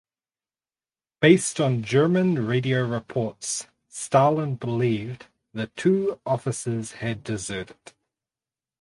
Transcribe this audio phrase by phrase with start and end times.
[1.19, 7.77] Based on German radio reports Stalin believed the two officers had deserted.